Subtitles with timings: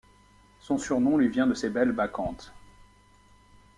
[0.57, 2.55] Son surnom lui vient de ses belles bacchantes.